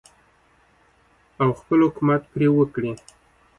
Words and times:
او 1.41 1.49
خپل 1.59 1.79
حکومت 1.87 2.21
پرې 2.33 2.47
وکړي. 2.51 2.91